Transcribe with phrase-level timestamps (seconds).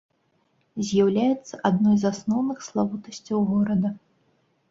[0.87, 3.89] З'яўляецца адной з асноўных славутасцяў горада.